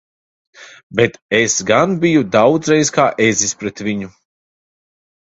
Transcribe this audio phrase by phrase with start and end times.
[0.99, 4.15] Bet es gan biju daudzreiz kā ezis pret viņu!